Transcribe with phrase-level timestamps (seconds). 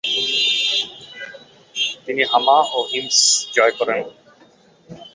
[2.05, 3.19] তিনি হামা ও হিমস
[3.55, 3.99] জয় করেন।